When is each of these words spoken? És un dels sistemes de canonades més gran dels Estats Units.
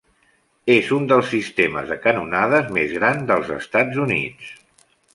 És 0.75 0.89
un 0.97 1.05
dels 1.11 1.29
sistemes 1.33 1.93
de 1.93 1.99
canonades 2.07 2.75
més 2.81 2.99
gran 2.99 3.25
dels 3.33 3.55
Estats 3.61 4.05
Units. 4.09 4.53